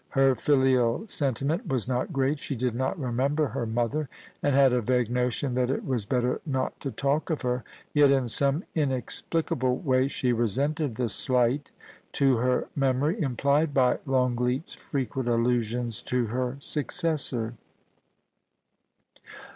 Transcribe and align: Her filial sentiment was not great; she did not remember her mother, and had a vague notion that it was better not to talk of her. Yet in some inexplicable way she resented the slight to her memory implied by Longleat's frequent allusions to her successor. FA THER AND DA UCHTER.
Her 0.09 0.33
filial 0.33 1.07
sentiment 1.07 1.67
was 1.67 1.87
not 1.87 2.11
great; 2.11 2.39
she 2.39 2.55
did 2.55 2.73
not 2.73 2.99
remember 2.99 3.49
her 3.49 3.67
mother, 3.67 4.09
and 4.41 4.55
had 4.55 4.73
a 4.73 4.81
vague 4.81 5.11
notion 5.11 5.53
that 5.53 5.69
it 5.69 5.85
was 5.85 6.07
better 6.07 6.41
not 6.43 6.79
to 6.79 6.89
talk 6.89 7.29
of 7.29 7.43
her. 7.43 7.63
Yet 7.93 8.09
in 8.09 8.27
some 8.27 8.63
inexplicable 8.73 9.77
way 9.77 10.07
she 10.07 10.33
resented 10.33 10.95
the 10.95 11.07
slight 11.07 11.69
to 12.13 12.37
her 12.37 12.67
memory 12.75 13.21
implied 13.21 13.75
by 13.75 13.99
Longleat's 14.07 14.73
frequent 14.73 15.29
allusions 15.29 16.01
to 16.01 16.25
her 16.25 16.57
successor. 16.59 17.35
FA 17.35 17.39
THER 17.39 17.47
AND 17.49 17.55
DA 17.57 19.21
UCHTER. 19.29 19.47